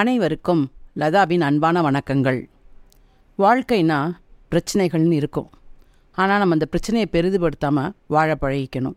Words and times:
அனைவருக்கும் 0.00 0.60
லதாவின் 1.00 1.42
அன்பான 1.46 1.80
வணக்கங்கள். 1.86 2.38
வாழ்க்கைனா 3.38 3.98
பிரச்சனைகள்னு 4.52 5.16
இருக்கும். 5.18 5.48
ஆனால் 6.16 6.40
நம்ம 6.42 6.56
அந்த 6.56 6.66
பிரச்சனையை 6.72 7.08
பெரிதுபடுத்தாமல் 7.14 7.90
வாழ 8.14 8.36
பழகிக்கணும். 8.42 8.96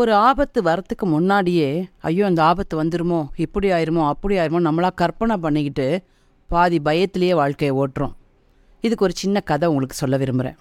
ஒரு 0.00 0.12
ஆபத்து 0.28 0.62
வரத்துக்கு 0.68 1.06
முன்னாடியே 1.14 1.70
ஐயோ 2.10 2.24
அந்த 2.30 2.42
ஆபத்து 2.50 2.76
வந்துருமோ 2.82 3.20
இப்படி 3.46 3.70
ஆயிருமோ 3.78 4.04
அப்படி 4.12 4.36
ஆயிருமோ 4.42 4.60
நம்மளா 4.68 4.90
கற்பனை 5.02 5.38
பண்ணிக்கிட்டு 5.46 5.88
பாதி 6.50 6.80
பயத்திலேயே 6.88 7.34
வாழ்க்கையை 7.40 7.72
ஓட்டுறோம். 7.82 8.14
இதுக்கு 8.84 9.06
ஒரு 9.08 9.16
சின்ன 9.22 9.40
கதை 9.50 9.68
உங்களுக்கு 9.72 10.00
சொல்ல 10.02 10.16
விரும்புகிறேன் 10.24 10.58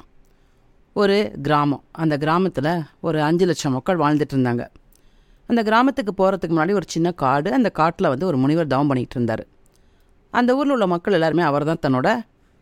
ஒரு 0.96 1.20
கிராமம். 1.48 1.84
அந்த 1.92 2.18
கிராமத்தில் 2.26 2.74
ஒரு 3.08 3.22
அஞ்சு 3.30 3.48
லட்சம் 3.52 3.78
மக்கள் 3.80 4.04
வாழ்ந்துட்டு 4.06 4.38
இருந்தாங்க. 4.38 4.66
அந்த 5.50 5.62
கிராமத்துக்கு 5.68 6.14
போகிறதுக்கு 6.20 6.54
முன்னாடி 6.56 6.74
ஒரு 6.80 6.88
சின்ன 6.94 7.12
காடு 7.22 7.50
அந்த 7.58 7.70
காட்டில் 7.80 8.10
வந்து 8.14 8.26
ஒரு 8.30 8.38
முனிவர் 8.44 8.72
தவம் 8.74 8.90
பண்ணிகிட்டு 8.90 9.16
இருந்தார். 9.18 9.44
அந்த 10.34 10.50
ஊரில் 10.58 10.74
உள்ள 10.76 10.86
மக்கள் 10.94 11.16
எல்லாருமே 11.18 11.44
அவர் 11.50 11.66
தான் 11.70 11.82
தன்னோட 11.86 12.08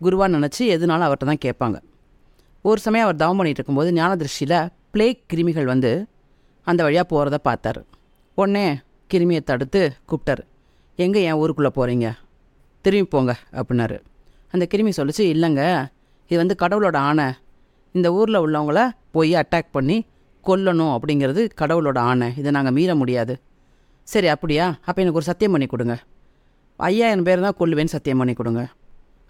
குருவாக 0.01 0.29
நினச்சி 0.35 0.63
எதுனாலும் 0.75 1.05
அவர்கிட்ட 1.07 1.27
தான் 1.31 1.43
கேட்பாங்க. 1.45 1.77
ஒரு 2.69 2.79
சமயம் 2.85 3.05
அவர் 3.07 3.21
தவம் 3.23 3.39
பண்ணிகிட்டு 3.39 3.61
இருக்கும்போது 3.61 3.89
ஞான 3.99 4.11
திருஷ்டியில் 4.21 4.59
பிளேக் 4.93 5.21
கிருமிகள் 5.31 5.71
வந்து 5.73 5.91
அந்த 6.67 6.81
வழியாக 6.85 7.05
போகிறத 7.13 7.37
பார்த்தார். 7.47 7.79
உடனே 8.37 8.65
கிருமியை 9.09 9.41
தடுத்து 9.49 9.81
கூப்பிட்டார். 10.09 10.43
எங்கே 11.05 11.21
என் 11.29 11.39
ஊருக்குள்ளே 11.41 11.71
போகிறீங்க 11.77 12.07
திரும்பி 12.85 13.09
போங்க 13.13 13.33
அப்படின்னாரு. 13.59 13.97
அந்த 14.53 14.63
கிருமி 14.71 14.91
சொல்லிச்சு 14.99 15.23
இல்லைங்க 15.33 15.63
இது 16.31 16.37
வந்து 16.41 16.55
கடவுளோட 16.61 16.97
ஆணை. 17.09 17.27
இந்த 17.95 18.07
ஊரில் 18.19 18.43
உள்ளவங்கள 18.45 18.79
போய் 19.15 19.31
அட்டாக் 19.41 19.73
பண்ணி 19.75 19.97
கொல்லணும் 20.45 20.93
அப்படிங்கிறது 20.95 21.41
கடவுளோட 21.61 21.97
ஆணை. 21.97 22.33
இதை 22.37 22.51
நாங்கள் 22.51 22.73
மீற 22.73 22.95
முடியாது. 22.95 23.35
சரி 24.03 24.27
அப்படியா? 24.27 24.65
அப்போ 24.85 24.99
எனக்கு 25.01 25.19
ஒரு 25.19 25.27
சத்தியம் 25.29 25.51
பண்ணி 25.51 25.67
கொடுங்க. 25.67 25.95
ஐயாயிரம் 26.77 27.23
பேர் 27.23 27.45
தான் 27.47 27.57
கொல்லுவேன்னு 27.59 27.93
சத்தியம் 27.95 28.17
பண்ணி 28.17 28.33
கொடுங்க. 28.33 28.61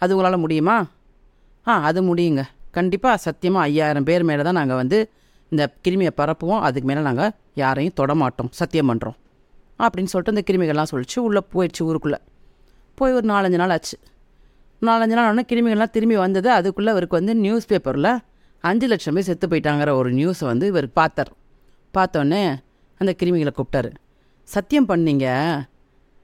அது 0.02 0.16
உங்களால் 0.16 0.40
முடியுமா? 0.40 0.78
ஆ 1.67 1.73
அது 1.81 2.16
முடியுங்க. 2.16 2.44
கண்டிப்பாக 2.72 3.17
சத்தியமாக 3.17 3.67
ஐயாயிரம் 3.67 4.04
பேர் 4.04 4.23
மேலே 4.23 4.42
தான் 4.42 4.58
நாங்கள் 4.59 4.76
வந்து 4.76 4.98
இந்த 5.50 5.64
கிருமியை 5.88 6.12
பரப்புவோம். 6.22 6.62
அதுக்கு 6.67 6.88
மேலே 6.89 7.02
நாங்கள் 7.02 7.32
யாரையும் 7.54 7.95
தொடமாட்டோம் 8.02 8.50
சத்தியம் 8.50 8.89
பண்ணுறோம் 8.89 9.17
அப்படின்னு 9.84 10.11
சொல்லிட்டு 10.14 10.34
இந்த 10.36 10.44
கிருமிகள்லாம் 10.50 10.92
சொல்லிச்சு. 10.92 11.17
உள்ளே 11.20 11.42
போயிடுச்சு 11.54 11.82
ஊருக்குள்ளே. 11.82 12.20
போய் 12.95 13.14
ஒரு 13.14 13.28
நாலஞ்சு 13.34 13.59
நாள் 13.61 13.70
ஆச்சு. 13.70 13.98
நாலஞ்சு 14.82 15.16
நாள் 15.17 15.30
ஆனால் 15.30 15.48
கிருமிகள்லாம் 15.52 15.94
திரும்பி 15.98 16.16
வந்தது. 16.16 16.50
அதுக்குள்ளே 16.52 16.92
அவருக்கு 16.92 17.20
வந்து 17.20 17.36
நியூஸ் 17.36 17.67
பேப்பரில் 17.67 18.11
அஞ்சு 18.69 18.88
லட்சம் 18.91 19.16
பேர் 19.16 19.27
செத்து 19.30 19.45
போயிட்டாங்கிற 19.52 19.89
ஒரு 19.99 20.09
நியூஸை 20.19 20.45
வந்து 20.52 20.66
இவர் 20.71 20.88
பார்த்தார். 20.99 21.31
பார்த்தோன்னே 21.97 22.44
அந்த 23.02 23.11
கிருமிகளை 23.19 23.52
கூப்பிட்டாரு. 23.58 23.89
சத்தியம் 24.49 24.89
பண்ணீங்க. 24.91 25.27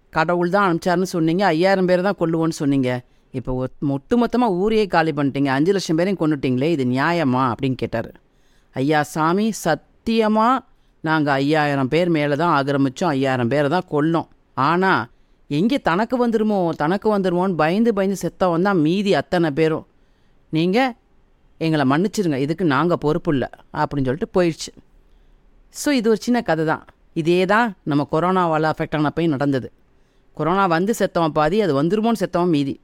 கடவுள் 0.09 0.53
தான் 0.55 0.65
அனுப்பிச்சாருன்னு 0.67 1.09
சொன்னீங்க. 1.15 1.43
ஐயாயிரம் 1.53 1.89
பேர் 1.89 2.07
தான் 2.07 2.17
கொல்லுவோன்னு 2.21 2.55
சொன்னீங்க. 2.61 2.89
இப்போ 3.39 3.51
ஒட்டு 3.95 4.15
மொத்தமாக 4.21 4.57
ஊரையே 4.61 4.85
காலி 4.95 5.11
பண்ணிட்டீங்க. 5.17 5.49
அஞ்சு 5.57 5.71
லட்சம் 5.75 5.99
பேரையும் 5.99 6.21
கொண்டுட்டிங்களே 6.21 6.69
இது 6.75 6.85
நியாயமா? 6.95 7.43
அப்படின்னு 7.51 7.77
கேட்டார். 7.83 8.11
ஐயா 8.75 9.01
சாமி 9.13 9.47
சத்தியமாக 9.65 10.57
நாங்கள் 11.07 11.33
ஐயாயிரம் 11.33 11.91
பேர் 11.93 12.09
மேலே 12.17 12.35
தான் 12.41 12.53
ஆக்கிரமிச்சோம். 12.57 13.11
ஐயாயிரம் 13.15 13.51
பேரை 13.53 13.69
தான் 13.75 13.87
கொல்லோம். 13.93 14.27
ஆனால் 14.69 15.03
எங்கே 15.59 15.77
தனக்கு 15.89 16.15
வந்துருமோ? 16.25 16.59
தனக்கு 16.83 17.07
வந்துருமோன்னு 17.15 17.55
பயந்து 17.63 17.91
பயந்து 17.93 18.17
செத்தவன் 18.23 18.67
தான் 18.67 18.81
மீதி 18.85 19.13
அத்தனை 19.21 19.51
பேரும். 19.51 19.85
நீங்கள் 20.49 20.91
எங்களை 21.65 21.83
மன்னிச்சிருங்க 21.91 22.37
இதுக்கு 22.45 22.65
நாங்கள் 22.75 23.01
பொறுப்பு 23.05 23.31
இல்லை 23.35 23.49
அப்படின்னு 23.81 24.07
சொல்லிட்டு 24.09 24.29
போயிடுச்சு. 24.37 24.71
ஸோ 25.81 25.89
இது 25.99 26.07
ஒரு 26.13 26.19
சின்ன 26.25 26.37
கதை 26.49 26.63
தான் 26.71 26.83
இதே 27.21 27.39
தான் 27.53 27.69
நம்ம 27.91 28.05
கொரோனாவால் 28.13 28.67
அஃபெக்ட் 28.71 28.97
ஆனப்பையும் 28.99 29.33
நடந்தது. 29.35 29.67
கொரோனா 30.37 30.65
வந்து 30.75 30.91
செத்தவன் 30.99 31.35
பாதி 31.37 31.57
அது 31.65 31.73
வந்துருமோன்னு 31.79 32.21
செத்தவன் 32.23 32.53
மீதி. 32.55 32.75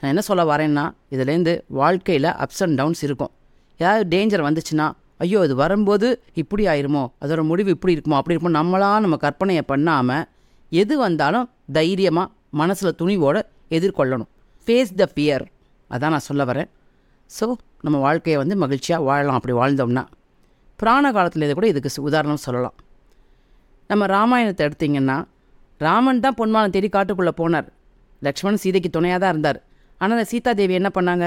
நான் 0.00 0.10
என்ன 0.12 0.22
சொல்ல 0.28 0.42
வரேன்னா 0.50 0.84
இதுலேருந்து 1.14 1.52
வாழ்க்கையில் 1.80 2.30
அப்ஸ் 2.44 2.62
அண்ட் 2.64 2.78
டவுன்ஸ் 2.80 3.02
இருக்கும். 3.08 3.32
ஏதாவது 3.80 4.04
டேஞ்சர் 4.14 4.46
வந்துச்சுன்னா 4.48 4.86
ஐயோ 5.24 5.38
அது 5.46 5.54
வரும்போது 5.62 6.08
இப்படி 6.42 6.64
ஆயிருமோ 6.72 7.02
அதோட 7.22 7.40
முடிவு 7.50 7.70
இப்படி 7.76 7.94
இருக்குமோ 7.96 8.18
அப்படி 8.20 8.34
இருக்குமோ 8.34 8.52
நம்மளாக 8.58 9.00
நம்ம 9.04 9.16
கற்பனையை 9.24 9.62
பண்ணாமல் 9.72 10.24
எது 10.82 10.94
வந்தாலும் 11.06 11.48
தைரியமாக 11.78 12.28
மனசில் 12.60 12.96
துணிவோடு 13.00 13.40
எதிர்கொள்ளணும். 13.76 14.30
ஃபேஸ் 14.66 14.92
த 15.00 15.06
ஃபியர் 15.12 15.44
அதான் 15.90 16.14
நான் 16.14 16.28
சொல்ல 16.28 16.44
வரேன். 16.50 16.68
ஸோ 17.36 17.46
நம்ம 17.86 17.96
வாழ்க்கையை 18.06 18.38
வந்து 18.42 18.56
மகிழ்ச்சியாக 18.62 19.06
வாழலாம். 19.08 19.38
அப்படி 19.38 19.54
வாழ்ந்தோம்னா 19.60 20.04
புராண 20.80 21.06
காலத்தில் 21.16 21.44
இதை 21.46 21.54
கூட 21.58 21.66
இதுக்கு 21.72 22.02
உதாரணம் 22.08 22.42
சொல்லலாம். 22.46 22.76
நம்ம 23.90 24.06
ராமாயணத்தை 24.16 24.64
எடுத்தீங்கன்னா 24.68 25.16
ராமன் 25.86 26.22
தான் 26.24 26.36
பொன்மானம் 26.40 26.74
தேடி 26.74 26.88
காட்டுக்குள்ளே 26.94 27.32
போனார். 27.40 27.68
லக்ஷ்மணன் 28.26 28.60
சீதைக்கு 28.62 28.90
துணையாக 28.96 29.20
தான் 29.22 29.32
இருந்தார். 29.34 29.58
ஆனால் 30.00 30.14
அந்த 30.16 30.26
சீதாதேவி 30.32 30.74
என்ன 30.80 30.90
பண்ணாங்க? 30.96 31.26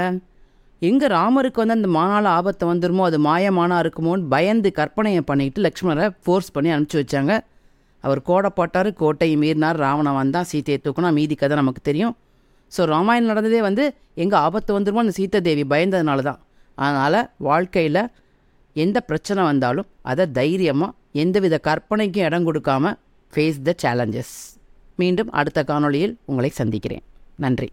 எங்கே 0.89 1.07
ராமருக்கு 1.15 1.61
வந்து 1.61 1.77
அந்த 1.77 1.89
மானால 1.97 2.25
ஆபத்தை 2.37 2.65
வந்துருமோ 2.71 3.03
அது 3.09 3.17
மாயமானா 3.27 3.77
இருக்குமோன்னு 3.83 4.25
பயந்து 4.33 4.69
கற்பனையை 4.79 5.21
பண்ணிக்கிட்டு 5.29 5.65
லக்ஷ்மணரை 5.67 6.07
ஃபோர்ஸ் 6.23 6.53
பண்ணி 6.55 6.71
அனுப்பிச்சி 6.75 6.99
வச்சாங்க. 7.01 7.33
அவர் 8.03 8.19
கோடை 8.29 8.49
போட்டார் 8.57 8.89
கோட்டையை 9.01 9.35
மீறினார். 9.43 9.77
ராவணன் 9.85 10.19
வந்தான் 10.21 10.47
சீதையை 10.51 10.79
தூக்கணும் 10.85 11.17
மீதி 11.19 11.35
கதை 11.41 11.57
நமக்கு 11.61 11.83
தெரியும். 11.89 12.15
ஸோ 12.71 12.85
ராமாயணம் 12.85 13.27
நடந்ததே 13.27 13.61
வந்து 13.61 13.83
எங்கே 14.15 14.35
ஆபத்து 14.35 14.79
வந்துருமோ 14.79 14.97
அந்த 14.97 15.11
சீதாதேவி 15.11 15.63
பயந்ததுனால 15.63 16.21
தான் 16.21 16.39
அதனால் 16.77 17.29
வாழ்க்கையில் 17.37 18.01
எந்த 18.75 18.99
பிரச்சனை 18.99 19.43
வந்தாலும் 19.43 19.87
அதை 20.01 20.31
தைரியமாக 20.31 20.95
எந்தவித 21.11 21.57
கற்பனைக்கும் 21.57 22.25
இடம் 22.25 22.47
கொடுக்காம 22.47 22.93
ஃபேஸ் 23.33 23.61
த 23.61 23.75
சேலஞ்சஸ் 23.83 24.35
மீண்டும் 24.95 25.29
அடுத்த 25.29 25.63
காணொளியில் 25.63 26.17
உங்களை 26.25 26.49
சந்திக்கிறேன். 26.49 27.03
நன்றி. 27.35 27.69